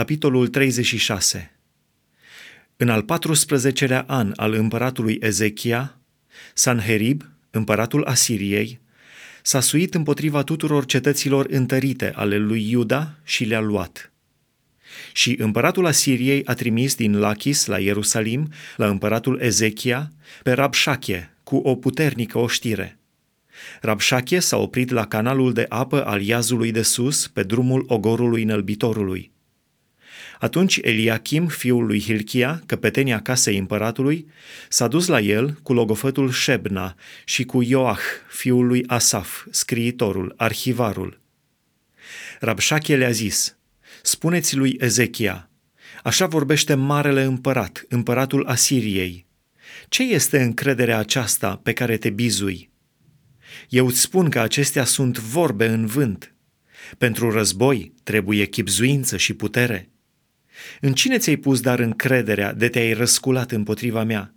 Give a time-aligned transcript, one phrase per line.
[0.00, 1.50] capitolul 36
[2.76, 6.00] În al 14-lea an al împăratului Ezechia,
[6.54, 8.80] Sanherib, împăratul Asiriei,
[9.42, 14.12] s-a suit împotriva tuturor cetăților întărite ale lui Iuda și le-a luat.
[15.12, 20.12] Și împăratul Asiriei a trimis din Lachis la Ierusalim, la împăratul Ezechia,
[20.42, 22.94] pe Rabșache, cu o puternică oștire–
[23.80, 29.32] Rabșache s-a oprit la canalul de apă al Iazului de sus, pe drumul ogorului înălbitorului.
[30.40, 34.26] Atunci Eliachim, fiul lui Hilchia, căpetenia casei împăratului,
[34.68, 41.20] s-a dus la el cu logofătul Shebna și cu Ioach, fiul lui Asaf, scriitorul, arhivarul.
[42.38, 43.56] Rabșache le-a zis,
[44.02, 45.50] spuneți lui Ezechia,
[46.02, 49.26] așa vorbește marele împărat, împăratul Asiriei.
[49.88, 52.70] Ce este încrederea aceasta pe care te bizui?
[53.68, 56.34] Eu îți spun că acestea sunt vorbe în vânt.
[56.98, 59.90] Pentru război trebuie chipzuință și putere.
[60.80, 64.34] În cine ți-ai pus dar încrederea de te-ai răsculat împotriva mea?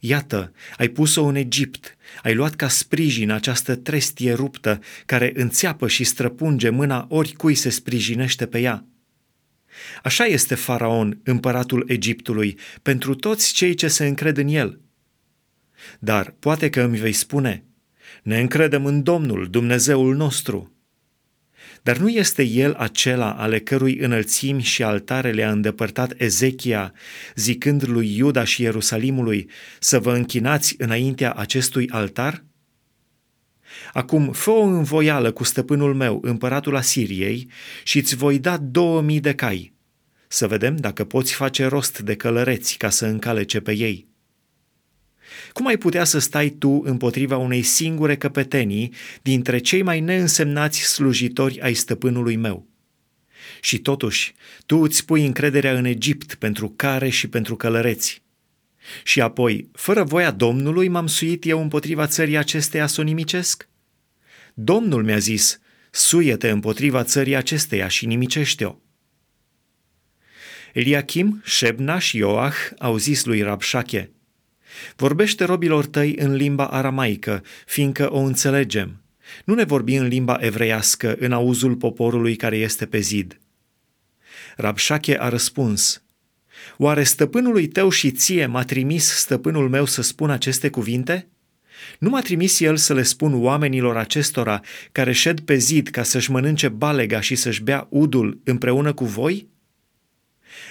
[0.00, 6.04] Iată, ai pus-o în Egipt, ai luat ca sprijin această trestie ruptă care înțeapă și
[6.04, 8.86] străpunge mâna oricui se sprijinește pe ea.
[10.02, 14.80] Așa este Faraon, împăratul Egiptului, pentru toți cei ce se încred în el.
[15.98, 17.64] Dar poate că îmi vei spune,
[18.22, 20.72] ne încredem în Domnul, Dumnezeul nostru.
[21.82, 26.92] Dar nu este El acela ale cărui înălțimi și altare le-a îndepărtat Ezechia,
[27.34, 32.44] zicând lui Iuda și Ierusalimului să vă închinați înaintea acestui altar?
[33.92, 37.50] Acum fă o învoială cu stăpânul meu, împăratul Asiriei,
[37.84, 39.72] și îți voi da două mii de cai.
[40.28, 44.07] Să vedem dacă poți face rost de călăreți ca să încalece pe ei.
[45.52, 51.60] Cum ai putea să stai tu împotriva unei singure căpetenii dintre cei mai neînsemnați slujitori
[51.60, 52.66] ai stăpânului meu?
[53.60, 54.34] Și totuși,
[54.66, 58.22] tu îți pui încrederea în Egipt pentru care și pentru călăreți.
[59.02, 63.68] Și apoi, fără voia Domnului, m-am suit eu împotriva țării acesteia să o nimicesc?
[64.54, 68.74] Domnul mi-a zis, suie-te împotriva țării acesteia și nimicește-o.
[70.72, 74.10] Eliachim, Shebna și Ioach au zis lui Rabșache,
[74.96, 79.02] Vorbește robilor tăi în limba aramaică, fiindcă o înțelegem.
[79.44, 83.38] Nu ne vorbi în limba evreiască, în auzul poporului care este pe zid.
[84.56, 86.02] Rabșache a răspuns,
[86.76, 91.28] Oare stăpânului tău și ție m-a trimis stăpânul meu să spun aceste cuvinte?
[91.98, 94.60] Nu m-a trimis el să le spun oamenilor acestora
[94.92, 99.46] care șed pe zid ca să-și mănânce balega și să-și bea udul împreună cu voi?'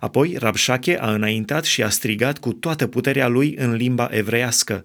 [0.00, 4.84] Apoi Rabșache a înaintat și a strigat cu toată puterea lui în limba evreiască.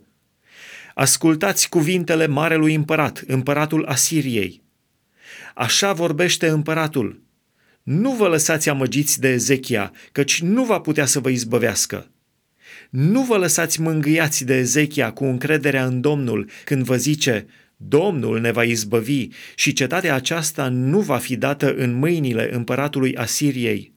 [0.94, 4.63] Ascultați cuvintele marelui împărat, împăratul Asiriei.
[5.56, 7.23] Așa vorbește împăratul.
[7.83, 12.09] Nu vă lăsați amăgiți de Ezechia, căci nu va putea să vă izbăvească.
[12.89, 17.45] Nu vă lăsați mângâiați de Ezechia cu încrederea în Domnul când vă zice,
[17.77, 23.94] Domnul ne va izbăvi și cetatea aceasta nu va fi dată în mâinile împăratului Asiriei.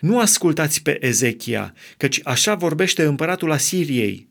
[0.00, 4.28] Nu ascultați pe Ezechia, căci așa vorbește împăratul Asiriei.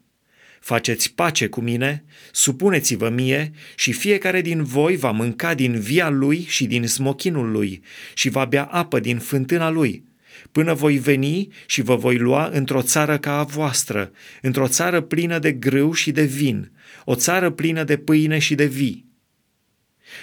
[0.59, 6.45] Faceți pace cu mine, supuneți-vă mie și fiecare din voi va mânca din via lui
[6.47, 7.81] și din smochinul lui
[8.13, 10.03] și va bea apă din fântâna lui,
[10.51, 14.11] până voi veni și vă voi lua într-o țară ca a voastră,
[14.41, 16.71] într-o țară plină de grâu și de vin,
[17.05, 19.05] o țară plină de pâine și de vii.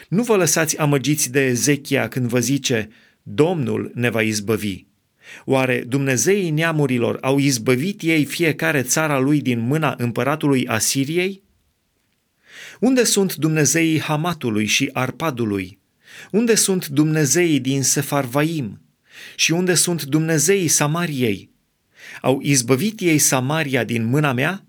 [0.09, 2.88] Nu vă lăsați amăgiți de Ezechia când vă zice,
[3.22, 4.84] Domnul ne va izbăvi
[5.44, 11.42] Oare Dumnezeii neamurilor au izbăvit ei fiecare țara lui din mâna împăratului Asiriei?
[12.80, 15.78] Unde sunt Dumnezeii Hamatului și Arpadului?
[16.30, 18.80] Unde sunt Dumnezeii din Sefarvaim?
[19.36, 21.50] Și unde sunt Dumnezeii Samariei?
[22.20, 24.64] Au izbăvit ei Samaria din mâna mea?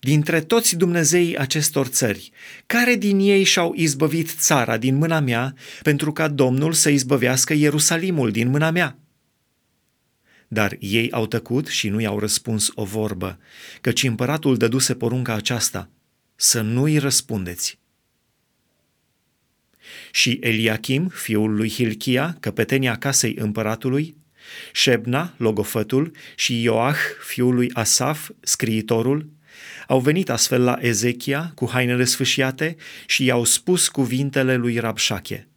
[0.00, 2.30] Dintre toți Dumnezeii acestor țări,
[2.66, 8.30] care din ei și-au izbăvit țara din mâna mea pentru ca Domnul să izbăvească Ierusalimul
[8.30, 8.98] din mâna mea?
[10.48, 13.38] Dar ei au tăcut și nu i-au răspuns o vorbă,
[13.80, 15.90] căci împăratul dăduse porunca aceasta,
[16.36, 17.78] să nu-i răspundeți.
[20.10, 24.16] Și Eliachim, fiul lui Hilchia, căpetenia casei împăratului,
[24.72, 29.28] Shebna, logofătul, și Ioach, fiul lui Asaf, scriitorul,
[29.86, 32.76] au venit astfel la Ezechia cu hainele sfâșiate
[33.06, 35.48] și i-au spus cuvintele lui Rabșache–